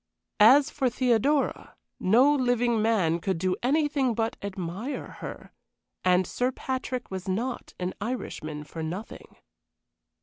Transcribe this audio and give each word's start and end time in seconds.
As 0.39 0.71
for 0.71 0.89
Theodora, 0.89 1.75
no 1.99 2.33
living 2.33 2.81
man 2.81 3.19
could 3.19 3.37
do 3.37 3.55
anything 3.61 4.15
but 4.15 4.35
admire 4.41 5.17
her, 5.19 5.51
and 6.03 6.25
Sir 6.25 6.51
Patrick 6.51 7.11
was 7.11 7.27
not 7.27 7.75
an 7.79 7.93
Irishman 8.01 8.63
for 8.63 8.81
nothing. 8.81 9.35